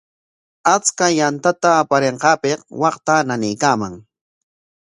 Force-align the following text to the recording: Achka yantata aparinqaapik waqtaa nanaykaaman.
Achka 0.73 1.05
yantata 1.17 1.69
aparinqaapik 1.81 2.59
waqtaa 2.81 3.21
nanaykaaman. 3.27 3.93